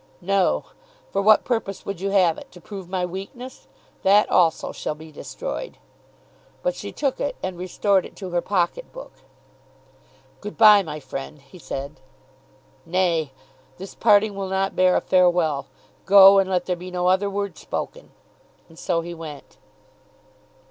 [0.23, 0.65] "No.
[1.11, 2.51] For what purpose would you have it?
[2.53, 3.67] To prove my weakness?
[4.01, 5.77] That also shall be destroyed."
[6.63, 9.11] But she took it and restored it to her pocket book.
[10.39, 11.99] "Good bye, my friend," he said.
[12.83, 13.31] "Nay!
[13.77, 15.67] This parting will not bear a farewell.
[16.07, 18.09] Go, and let there be no other word spoken."
[18.67, 19.57] And so he went.